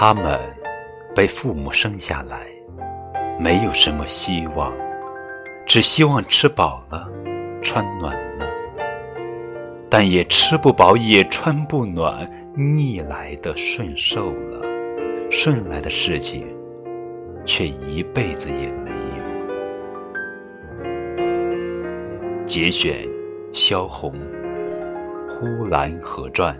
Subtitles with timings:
[0.00, 0.38] 他们
[1.12, 2.46] 被父母生下来
[3.36, 4.72] 没有什么希望
[5.66, 7.08] 只希望吃饱了
[7.62, 8.46] 穿暖了。
[9.90, 14.62] 但也吃不饱也穿不暖逆来的顺受了。
[15.32, 16.46] 顺来的事情
[17.44, 19.22] 却一辈子也没有。
[22.46, 23.04] 节选
[23.52, 24.12] 萧红
[25.28, 26.56] 呼兰河传。